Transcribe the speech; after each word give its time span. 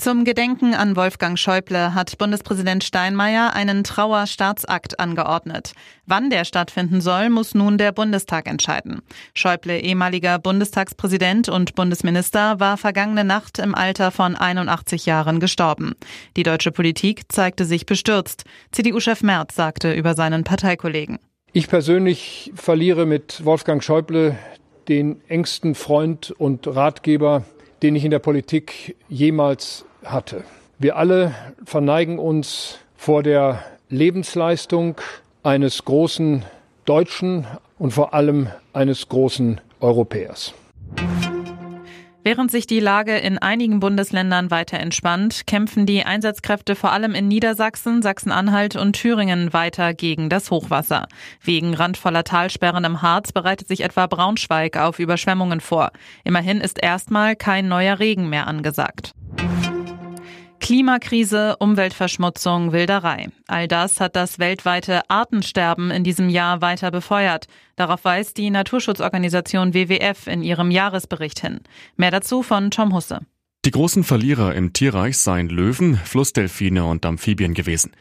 Zum 0.00 0.24
Gedenken 0.24 0.74
an 0.74 0.94
Wolfgang 0.94 1.36
Schäuble 1.36 1.92
hat 1.92 2.18
Bundespräsident 2.18 2.84
Steinmeier 2.84 3.54
einen 3.54 3.82
Trauerstaatsakt 3.82 5.00
angeordnet. 5.00 5.72
Wann 6.06 6.30
der 6.30 6.44
stattfinden 6.44 7.00
soll, 7.00 7.30
muss 7.30 7.52
nun 7.52 7.78
der 7.78 7.90
Bundestag 7.90 8.48
entscheiden. 8.48 9.02
Schäuble, 9.34 9.80
ehemaliger 9.80 10.38
Bundestagspräsident 10.38 11.48
und 11.48 11.74
Bundesminister, 11.74 12.60
war 12.60 12.76
vergangene 12.76 13.24
Nacht 13.24 13.58
im 13.58 13.74
Alter 13.74 14.12
von 14.12 14.36
81 14.36 15.04
Jahren 15.04 15.40
gestorben. 15.40 15.94
Die 16.36 16.44
deutsche 16.44 16.70
Politik 16.70 17.22
zeigte 17.28 17.64
sich 17.64 17.84
bestürzt. 17.84 18.44
CDU-Chef 18.70 19.24
Merz 19.24 19.56
sagte 19.56 19.92
über 19.92 20.14
seinen 20.14 20.44
Parteikollegen. 20.44 21.18
Ich 21.52 21.66
persönlich 21.66 22.52
verliere 22.54 23.04
mit 23.04 23.44
Wolfgang 23.44 23.82
Schäuble 23.82 24.38
den 24.86 25.20
engsten 25.26 25.74
Freund 25.74 26.30
und 26.30 26.68
Ratgeber, 26.68 27.44
den 27.82 27.96
ich 27.96 28.04
in 28.04 28.12
der 28.12 28.20
Politik 28.20 28.96
jemals 29.08 29.84
hatte. 30.04 30.44
Wir 30.78 30.96
alle 30.96 31.34
verneigen 31.64 32.18
uns 32.18 32.78
vor 32.96 33.22
der 33.22 33.62
Lebensleistung 33.88 34.96
eines 35.42 35.84
großen 35.84 36.44
Deutschen 36.84 37.46
und 37.78 37.92
vor 37.92 38.14
allem 38.14 38.48
eines 38.72 39.08
großen 39.08 39.60
Europäers. 39.80 40.54
Während 42.24 42.50
sich 42.50 42.66
die 42.66 42.80
Lage 42.80 43.16
in 43.16 43.38
einigen 43.38 43.80
Bundesländern 43.80 44.50
weiter 44.50 44.78
entspannt, 44.78 45.46
kämpfen 45.46 45.86
die 45.86 46.04
Einsatzkräfte 46.04 46.74
vor 46.74 46.92
allem 46.92 47.14
in 47.14 47.26
Niedersachsen, 47.26 48.02
Sachsen-Anhalt 48.02 48.76
und 48.76 48.92
Thüringen 48.92 49.52
weiter 49.54 49.94
gegen 49.94 50.28
das 50.28 50.50
Hochwasser. 50.50 51.08
Wegen 51.40 51.72
randvoller 51.72 52.24
Talsperren 52.24 52.84
im 52.84 53.00
Harz 53.00 53.32
bereitet 53.32 53.68
sich 53.68 53.80
etwa 53.80 54.06
Braunschweig 54.06 54.76
auf 54.76 54.98
Überschwemmungen 54.98 55.60
vor. 55.60 55.90
Immerhin 56.22 56.60
ist 56.60 56.82
erstmal 56.82 57.34
kein 57.34 57.66
neuer 57.68 57.98
Regen 57.98 58.28
mehr 58.28 58.46
angesagt. 58.46 59.12
Klimakrise, 60.68 61.56
Umweltverschmutzung, 61.60 62.72
Wilderei. 62.72 63.30
All 63.46 63.68
das 63.68 64.00
hat 64.00 64.14
das 64.14 64.38
weltweite 64.38 65.00
Artensterben 65.08 65.90
in 65.90 66.04
diesem 66.04 66.28
Jahr 66.28 66.60
weiter 66.60 66.90
befeuert. 66.90 67.46
Darauf 67.76 68.04
weist 68.04 68.36
die 68.36 68.50
Naturschutzorganisation 68.50 69.72
WWF 69.72 70.26
in 70.26 70.42
ihrem 70.42 70.70
Jahresbericht 70.70 71.40
hin. 71.40 71.60
Mehr 71.96 72.10
dazu 72.10 72.42
von 72.42 72.70
Tom 72.70 72.94
Husse. 72.94 73.20
Die 73.64 73.70
großen 73.70 74.04
Verlierer 74.04 74.54
im 74.54 74.74
Tierreich 74.74 75.16
seien 75.16 75.48
Löwen, 75.48 75.96
Flussdelfine 75.96 76.84
und 76.84 77.06
Amphibien 77.06 77.54
gewesen. 77.54 77.92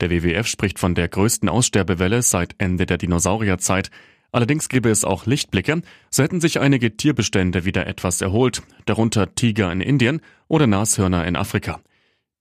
Der 0.00 0.08
WWF 0.08 0.46
spricht 0.46 0.78
von 0.78 0.94
der 0.94 1.08
größten 1.08 1.50
Aussterbewelle 1.50 2.22
seit 2.22 2.54
Ende 2.56 2.86
der 2.86 2.96
Dinosaurierzeit. 2.96 3.90
Allerdings 4.32 4.70
gäbe 4.70 4.88
es 4.88 5.04
auch 5.04 5.26
Lichtblicke, 5.26 5.82
so 6.08 6.22
hätten 6.22 6.40
sich 6.40 6.58
einige 6.58 6.96
Tierbestände 6.96 7.66
wieder 7.66 7.86
etwas 7.86 8.22
erholt, 8.22 8.62
darunter 8.86 9.34
Tiger 9.34 9.70
in 9.70 9.82
Indien 9.82 10.22
oder 10.48 10.66
Nashörner 10.66 11.26
in 11.26 11.36
Afrika. 11.36 11.82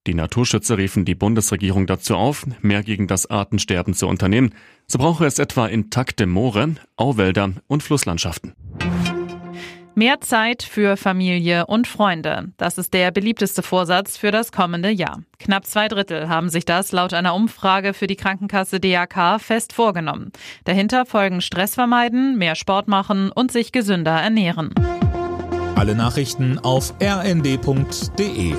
Die 0.05 0.13
Naturschützer 0.13 0.77
riefen 0.77 1.05
die 1.05 1.15
Bundesregierung 1.15 1.87
dazu 1.87 2.15
auf, 2.15 2.45
mehr 2.61 2.83
gegen 2.83 3.07
das 3.07 3.29
Artensterben 3.29 3.93
zu 3.93 4.07
unternehmen. 4.07 4.53
So 4.85 4.97
brauche 4.97 5.25
es 5.25 5.39
etwa 5.39 5.67
intakte 5.67 6.25
Moore, 6.25 6.75
Auwälder 6.97 7.53
und 7.67 7.83
Flusslandschaften. 7.83 8.53
Mehr 9.95 10.19
Zeit 10.21 10.63
für 10.63 10.97
Familie 10.97 11.67
und 11.67 11.87
Freunde. 11.87 12.51
Das 12.57 12.77
ist 12.79 12.93
der 12.93 13.11
beliebteste 13.11 13.61
Vorsatz 13.61 14.17
für 14.17 14.31
das 14.31 14.51
kommende 14.51 14.89
Jahr. 14.89 15.21
Knapp 15.39 15.65
zwei 15.65 15.87
Drittel 15.87 16.27
haben 16.27 16.49
sich 16.49 16.65
das 16.65 16.91
laut 16.91 17.13
einer 17.13 17.35
Umfrage 17.35 17.93
für 17.93 18.07
die 18.07 18.15
Krankenkasse 18.15 18.79
DAK 18.79 19.39
fest 19.39 19.71
vorgenommen. 19.71 20.31
Dahinter 20.65 21.05
folgen 21.05 21.41
Stress 21.41 21.75
vermeiden, 21.75 22.37
mehr 22.37 22.55
Sport 22.55 22.87
machen 22.87 23.31
und 23.31 23.51
sich 23.51 23.71
gesünder 23.71 24.19
ernähren. 24.19 24.73
Alle 25.75 25.95
Nachrichten 25.95 26.57
auf 26.59 26.93
rnd.de 27.01 28.55